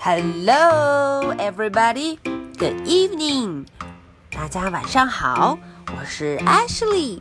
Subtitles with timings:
[0.00, 2.18] Hello, everybody.
[2.58, 3.66] Good evening.
[4.30, 5.58] 大家晚上好，
[5.88, 7.20] 我是 Ashley。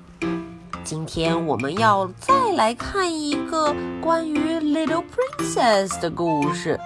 [0.83, 5.03] 今天我们要再来看一个关于 Little
[5.37, 6.79] Princess 的故事。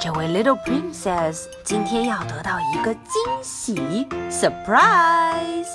[0.00, 3.02] 这位 Little Princess 今天要得到一个惊
[3.42, 5.68] 喜，surprise，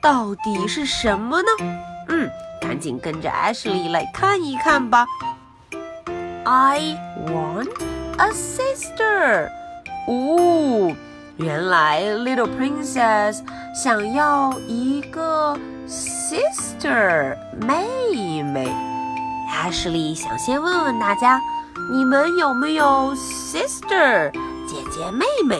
[0.00, 1.48] 到底是什么呢？
[2.08, 2.30] 嗯，
[2.60, 5.06] 赶紧跟着 Ashley 来看一看吧。
[6.45, 7.69] I want
[8.17, 9.49] a sister。
[10.07, 10.93] 哦，
[11.37, 13.41] 原来 Little Princess
[13.73, 18.69] 想要一个 sister 妹妹。
[19.51, 21.39] Ashley 想先问问大家。
[21.91, 24.31] 你们有没有 sister
[24.67, 25.59] 姐姐妹妹，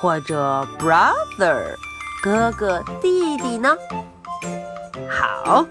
[0.00, 1.76] 或者 brother
[2.22, 3.76] 哥哥弟弟呢？
[5.08, 5.64] 好，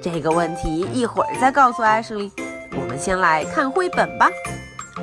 [0.00, 2.30] 这个问题一会儿再告诉 Ashley。
[3.01, 4.29] 我们先来看绘本吧。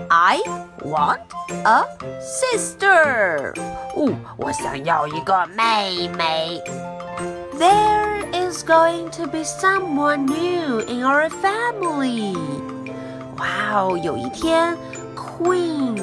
[0.09, 0.38] I
[0.82, 1.18] want
[1.64, 1.84] a
[2.20, 3.52] sister。
[3.96, 6.62] 哦，我想要一个妹妹。
[7.59, 12.37] There is going to be someone new in our family.
[13.38, 13.98] 哇哦！
[14.01, 14.76] 有一天，
[15.16, 16.01] Queen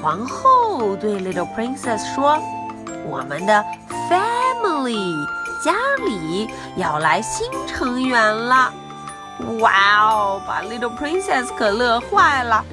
[0.00, 3.64] 皇后对 Little Princess 说：“我们的
[4.08, 5.26] family
[5.64, 5.72] 家
[6.04, 8.72] 里要来新成员了。”
[9.60, 10.42] 哇哦！
[10.46, 12.64] 把 Little Princess 可乐坏了。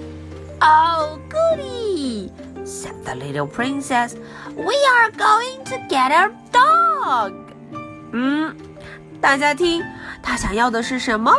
[0.61, 2.29] Oh goody!
[2.65, 4.15] said the Little Princess.
[4.55, 7.33] We are going to get a dog.
[8.11, 8.55] 嗯，
[9.21, 9.83] 大家听，
[10.21, 11.33] 她想要的是什么？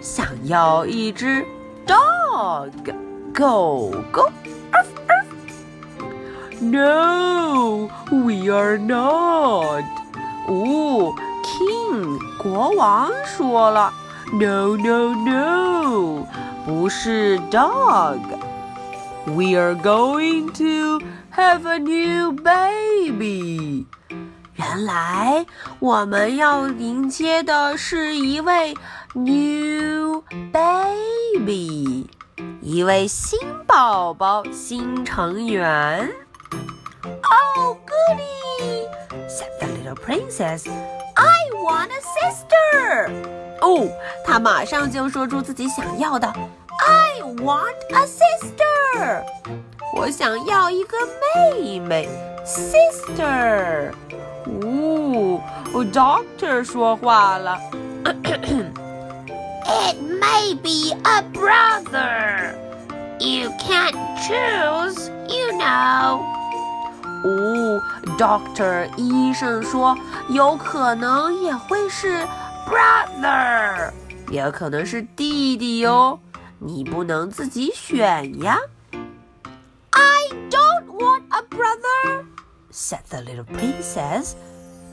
[0.00, 1.44] 想要一只。
[1.86, 2.70] dog.
[3.34, 4.30] Go, go.
[4.72, 5.26] Arf, arf.
[6.60, 9.84] No, we are not.
[10.46, 13.92] 哦，King 国王说了
[14.32, 16.26] ，No, no, no，
[16.64, 21.00] 不是 dog。We are going to
[21.34, 23.86] have a new baby.
[24.56, 25.46] 原来
[25.78, 28.74] 我们要迎接的是一位
[29.14, 32.10] new baby，
[32.60, 36.10] 一位新宝宝、新成员。
[37.04, 38.88] Oh goody!
[39.28, 40.66] said the little princess.
[41.14, 43.08] I want a sister.
[43.61, 43.87] 哦，
[44.25, 46.27] 他马上就说出自己想要的。
[46.27, 49.23] I want a sister.
[49.95, 50.97] 我想要一个
[51.35, 52.07] 妹妹
[52.45, 53.91] ，sister。
[54.45, 55.41] 哦
[55.91, 57.59] ，Doctor 说话了。
[59.65, 62.55] It may be a brother.
[63.19, 66.21] You can't choose, you know.
[67.25, 67.81] 哦
[68.17, 69.97] ，Doctor 医生说，
[70.29, 72.25] 有可能也会是
[72.66, 73.92] brother，
[74.30, 76.18] 也可能是弟弟哟。
[76.58, 78.58] 你不能自己选呀。
[79.90, 82.24] I don't want a brother
[82.70, 84.34] said the little princess.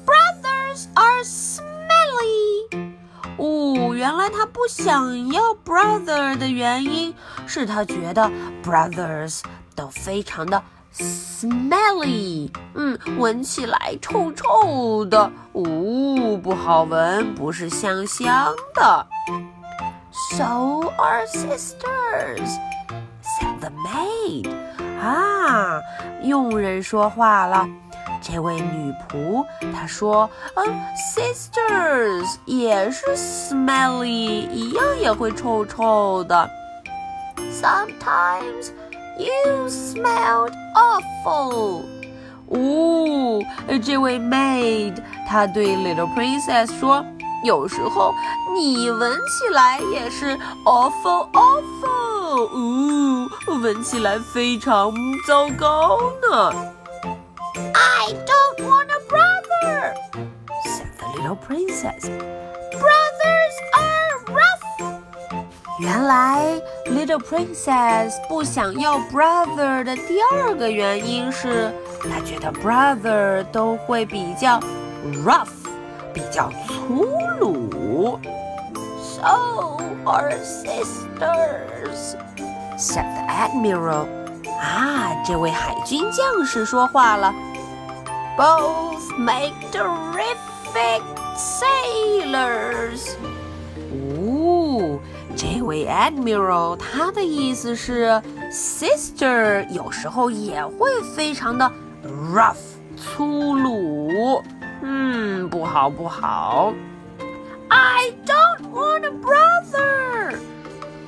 [0.05, 2.95] Brothers are smelly.
[3.37, 7.13] 哦，原来她不想要 brother 的原因
[7.45, 8.29] 是她觉得
[8.63, 9.41] brothers
[9.75, 10.61] 都非常的
[10.96, 19.06] smelly，嗯，闻起来臭臭的，哦，不好闻，不是香香的。
[20.36, 22.58] So are sisters,
[23.22, 24.48] said the maid.
[25.00, 25.80] 啊，
[26.22, 27.68] 佣人说话了。
[28.22, 29.44] 这位女仆
[29.74, 36.48] 她说：“嗯，sisters 也是 smelly，一样也会臭臭的。
[37.52, 38.70] Sometimes
[39.17, 41.83] you smelled awful。”
[42.47, 43.41] 哦，
[43.83, 44.95] 这位 maid
[45.27, 48.13] 她对 little princess 说：“有时候
[48.55, 53.29] 你闻起来也是 awful awful。”哦。
[53.61, 54.93] 闻起来非常
[55.27, 56.51] 糟糕呢。
[57.73, 59.93] I don't want a brother,"
[60.65, 62.09] said the little princess.
[62.71, 64.63] "Brothers are rough."
[65.79, 66.61] 原来
[66.94, 74.60] Little princess 不想要 brother 的第二个原因是，她觉得 brother 都会比较
[75.24, 75.48] rough，
[76.12, 77.04] 比较粗
[77.40, 78.20] 鲁。
[79.02, 82.14] So are sisters
[82.78, 84.06] said the admiral.
[84.60, 87.34] 啊，这位海军将士说话了。
[88.38, 91.02] Both make terrific
[91.36, 93.16] sailors.
[95.63, 98.21] 哦，这位 admiral 他的意思是，
[98.51, 101.71] sister 有时候也会非常的
[102.33, 102.57] rough
[102.97, 104.43] 粗鲁。
[104.81, 106.73] 嗯，不好不好。
[107.69, 110.35] I don't want a brother.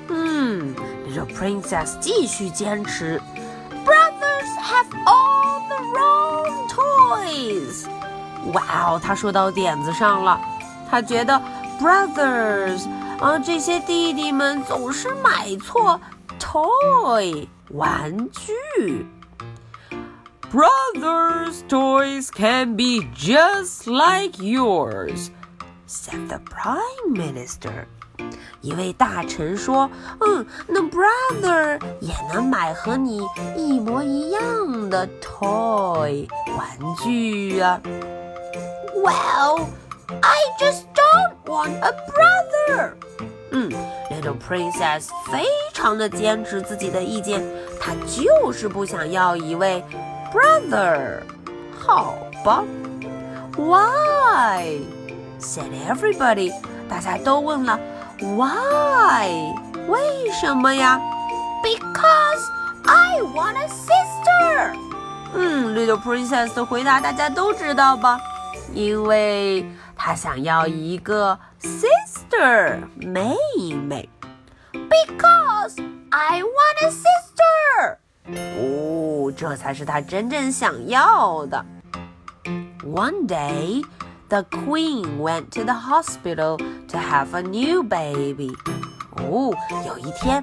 [0.07, 0.73] 嗯。
[1.07, 3.21] Little Princess 继续坚持
[5.05, 7.85] all the wrong toys。
[8.53, 10.39] 哇哦，他说到点子上了。
[10.89, 11.41] 他觉得
[11.81, 12.87] brothers
[13.19, 15.99] 啊，这些弟弟们总是买错
[16.39, 19.05] toy 玩具。
[20.51, 25.29] Brothers' toys can be just like yours,
[25.87, 27.85] said the Prime Minister.
[28.59, 33.21] 一位大臣说：“嗯，那 brother 也能买和你
[33.55, 36.27] 一模一样的 toy
[36.57, 36.67] 玩
[37.01, 37.81] 具啊。”
[38.93, 39.67] Well,
[40.21, 40.83] I just
[41.16, 42.92] Don't want a brother.
[43.50, 43.70] 嗯
[44.10, 47.42] ，Little Princess 非常的坚持自己的意见，
[47.80, 49.82] 她就是不想要一位
[50.32, 51.20] brother。
[51.78, 52.64] 好吧
[53.56, 54.80] ，Why?
[55.40, 56.52] said everybody.
[56.88, 57.78] 大家都问了。
[58.20, 59.28] Why？
[59.88, 61.00] 为什么呀
[61.62, 62.42] ？Because
[62.86, 64.76] I want a sister。
[65.34, 68.18] 嗯，Little Princess 的回答大家都知道吧？
[68.72, 69.64] 因为
[70.05, 73.35] 她想要一个 sister 妹
[73.87, 74.09] 妹。
[74.71, 75.75] Because
[76.09, 77.97] I want a sister。
[78.57, 81.65] 哦，这才是她真正想要的。
[82.83, 88.49] One day。the queen went to the hospital to have a new baby.
[89.17, 89.53] 哦，
[89.85, 90.41] 有一天，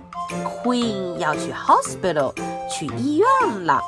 [0.63, 2.35] Queen 要去 hospital
[2.69, 3.27] 去医院
[3.65, 3.81] 了。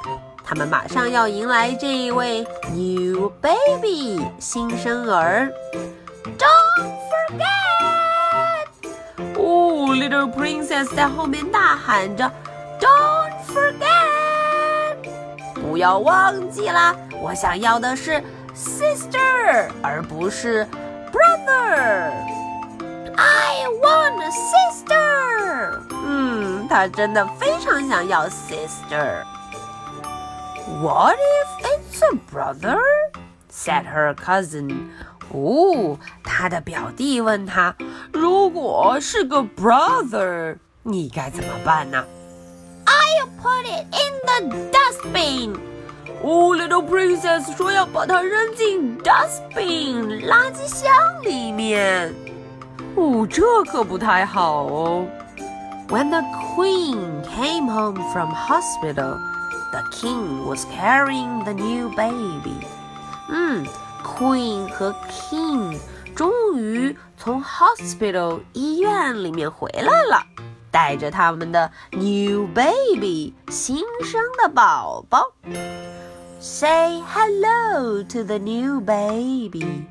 [0.46, 5.52] 他们马上要迎来这一位 new baby 新生儿。
[6.38, 7.48] Don't forget！
[9.36, 12.32] 哦，Little Princess 在后面大喊着
[12.80, 15.10] ：“Don't forget！
[15.56, 16.96] 不要忘记啦！
[17.22, 18.22] 我想要的是。”
[18.56, 20.66] sister，而不是
[21.12, 22.14] brother。
[23.18, 25.82] I want sister。
[25.92, 29.26] 嗯，他真的非常想要 sister。
[30.83, 32.79] What if it's a brother?
[33.49, 34.89] said her cousin.
[35.33, 37.75] 哦，他的表弟问他，
[38.13, 42.05] 如果是个 brother，你该怎么办呢？
[42.87, 45.57] I'll put it in the dustbin.
[46.23, 50.91] 哦，Little Princess 说要把它扔进 dustbin 垃圾箱
[51.23, 52.15] 里面。
[52.97, 55.07] 哦，这可不太好哦。
[55.89, 56.23] When the
[56.55, 59.19] Queen came home from hospital,
[59.75, 62.67] the King was carrying the new baby.
[63.29, 63.65] 嗯，
[64.03, 65.79] Queen 和 King
[66.15, 70.25] 终于从 hospital 医院里面回来了，
[70.71, 75.33] 带着他们的 new baby 新生的宝宝。
[76.41, 79.85] Say hello to the new baby.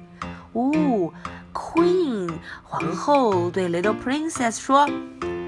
[0.54, 1.14] 哦，
[1.54, 2.32] Queen
[2.64, 4.90] 皇后对 Little Princess 说：“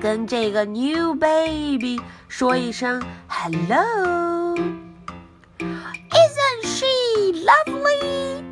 [0.02, 4.56] 跟这个 new baby 说一声 hello。”
[5.60, 6.86] Isn't she
[7.46, 8.44] lovely?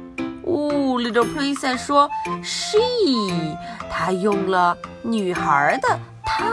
[0.44, 2.10] 哦，Little Princess 说：“
[2.44, 2.78] She，
[3.90, 6.46] 她用了女孩的她。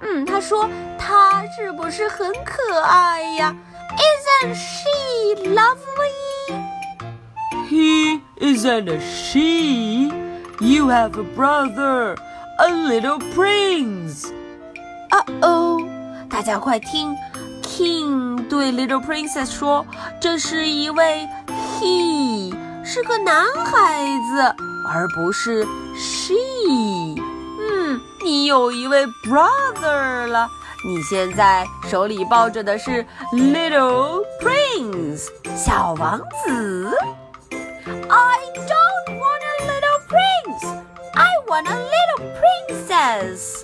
[0.00, 0.68] 嗯，她说
[0.98, 3.54] 她是不是很可爱呀？”
[3.94, 4.88] Isn't she
[5.50, 6.12] lovely?
[7.68, 10.10] He isn't a she.
[10.60, 12.16] You have a brother,
[12.58, 14.26] a little prince.
[15.10, 15.80] Uh oh！
[16.28, 17.14] 大家快听，
[17.62, 21.28] King 对 Little Princess 说：“这是一位
[21.80, 22.54] he，
[22.84, 24.54] 是个男孩子，
[24.88, 25.64] 而不是
[25.96, 26.34] she。
[27.60, 30.48] 嗯，你有一位 brother 了。”
[30.86, 36.94] 你现在手里抱着的是 Little Prince 小王子。
[38.10, 38.38] I
[38.68, 40.62] don't want a little prince.
[41.14, 41.97] I want a little
[43.09, 43.63] Yes，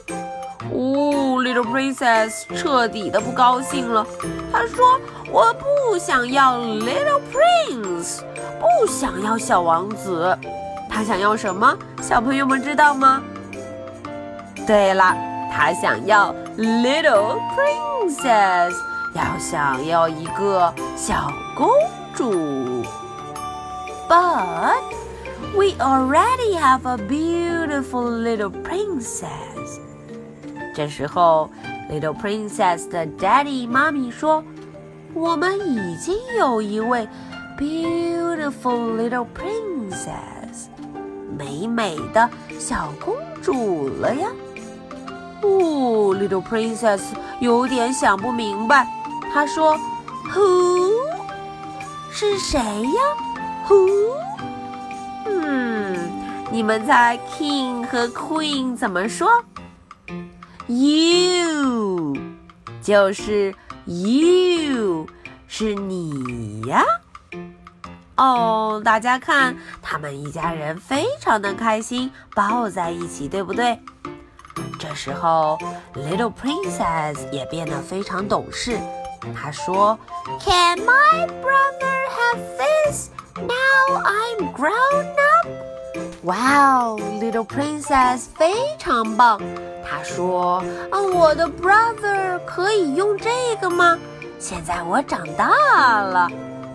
[0.73, 4.03] 哦，Little Princess 彻底的不高兴了。
[4.51, 4.99] 她说
[5.31, 8.21] ：“我不想要 Little Prince，
[8.59, 10.35] 不想要小王子。
[10.89, 11.77] 她想要什么？
[12.01, 13.21] 小朋友们知道吗？
[14.65, 15.15] 对了。”
[15.55, 18.73] 他想要 little princess，
[19.13, 21.69] 要想要一个小公
[22.13, 22.83] 主。
[24.09, 24.81] But
[25.55, 29.79] we already have a beautiful little princess。
[30.73, 31.49] 这时候
[31.89, 34.43] ，little princess 的 daddy 妈咪说
[35.13, 37.07] ：“我们已经有一位
[37.57, 40.67] beautiful little princess，
[41.37, 44.27] 美美的小公主了呀。”
[45.41, 47.01] 哦，Little Princess
[47.39, 48.87] 有点想不明白。
[49.33, 49.77] 她说
[50.33, 50.91] ：“Who？
[52.09, 53.01] 是谁呀
[53.67, 54.15] ？Who？
[56.55, 59.43] 你们猜 King 和 Queen 怎么说
[60.67, 62.15] ？You，
[62.81, 65.05] 就是 You，
[65.49, 66.81] 是你呀。
[68.15, 73.77] 哦，大家看，他们一家人非常的开心，抱在一起，对不对？
[74.79, 75.59] 这时候
[75.93, 78.79] ，Little Princess 也变得非常懂事。
[79.35, 79.99] 她说
[80.39, 82.39] ：“Can my brother have
[82.87, 83.09] this
[83.41, 85.24] now I'm grown up？”
[86.25, 89.39] Wow, Little Princess 非常棒。
[89.87, 90.57] 她说
[90.89, 93.29] ：“啊，我的 brother 可以用这
[93.61, 93.95] 个吗？
[94.39, 96.27] 现在我长大了。”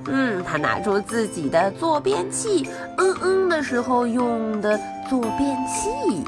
[0.07, 4.79] 嗯，他拿出自己的坐便器，嗯嗯的时候用的
[5.09, 6.25] 坐便器。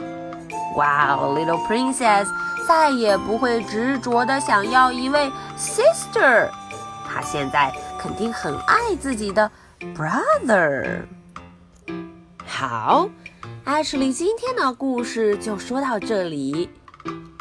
[0.74, 2.26] 哇哦，Little Princess
[2.66, 6.48] 再也不会执着的想要一位 sister，
[7.08, 9.48] 她现在肯定很爱自己的
[9.96, 11.02] brother。
[12.62, 13.08] 好
[13.66, 16.70] ，Ashley 今天的故事就说到这里。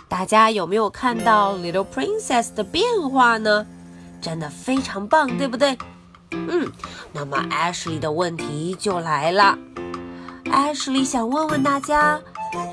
[0.09, 3.67] 大家有没有看到 Little Princess 的变化呢？
[4.19, 5.77] 真的非常棒，对不对？
[6.31, 6.67] 嗯，
[7.13, 9.55] 那么 Ashley 的问题就来了。
[10.45, 12.19] Ashley 想问问大家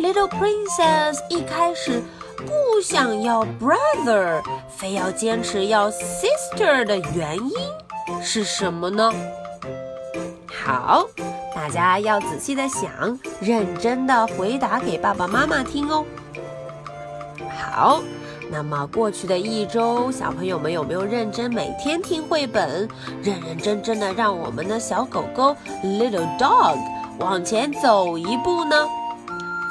[0.01, 2.03] ，Little Princess 一开始
[2.39, 4.43] 不想要 brother，
[4.75, 9.13] 非要坚持要 sister 的原因是什么呢？
[10.65, 11.07] 好，
[11.59, 16.05] 大家要仔细的想，认真的回答给爸爸妈妈听哦。
[17.51, 18.01] 好。
[18.49, 22.89] 那么过去的一周，小朋友们有没有认真每天听绘本，
[23.21, 26.79] 认认真真的让我们的小狗狗 Little Dog
[27.19, 28.87] 往前走一步呢？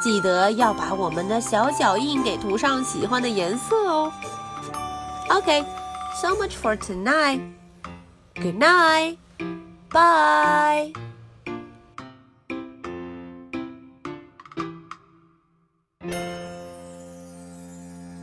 [0.04, 4.12] 记得要把我们的小脚印给涂上喜欢的颜色哦。
[5.30, 7.40] OK，so much for tonight.
[8.36, 9.18] Good night.
[9.90, 11.07] Bye.